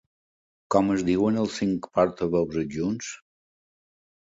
Com 0.75 0.89
es 0.93 1.03
diuen 1.11 1.39
els 1.43 1.59
cinc 1.61 1.91
portaveus 2.01 2.61
adjunts? 2.67 3.15